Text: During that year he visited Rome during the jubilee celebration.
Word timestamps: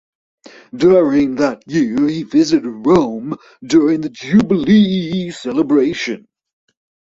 During 0.75 1.35
that 1.35 1.61
year 1.67 2.07
he 2.07 2.23
visited 2.23 2.67
Rome 2.87 3.35
during 3.63 4.01
the 4.01 4.09
jubilee 4.09 5.29
celebration. 5.29 6.27